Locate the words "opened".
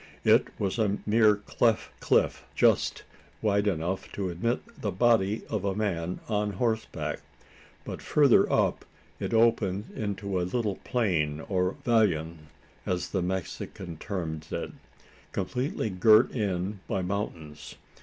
9.31-9.91